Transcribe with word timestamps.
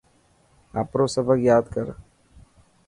آڦرو 0.79 1.05
سبق 1.15 1.37
ياد 1.49 1.65
ڪر. 1.73 1.87